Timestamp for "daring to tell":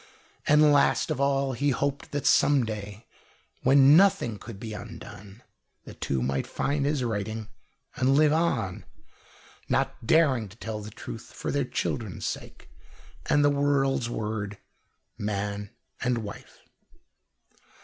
10.07-10.79